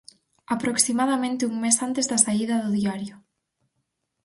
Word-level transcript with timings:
Aproximadamente 0.55 1.47
un 1.51 1.55
mes 1.63 1.77
antes 1.87 2.05
da 2.11 2.19
saída 2.25 2.55
do 2.63 2.69
diario. 2.79 3.15